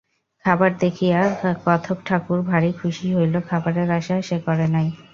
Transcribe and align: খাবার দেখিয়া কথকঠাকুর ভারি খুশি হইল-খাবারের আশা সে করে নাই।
খাবার 0.45 0.71
দেখিয়া 0.79 1.19
কথকঠাকুর 1.65 2.39
ভারি 2.49 2.71
খুশি 2.79 3.07
হইল-খাবারের 3.15 3.89
আশা 3.99 4.15
সে 4.21 4.37
করে 4.45 4.67
নাই। 4.67 4.87